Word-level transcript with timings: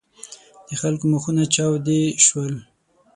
د 0.67 0.69
خلکو 0.81 1.05
مخونه 1.13 1.43
چاودې 1.55 2.01
شول. 2.25 2.53